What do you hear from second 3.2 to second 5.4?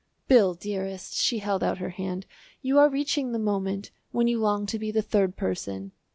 the moment when you long to be the third